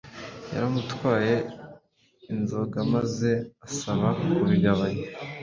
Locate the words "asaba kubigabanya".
3.65-5.05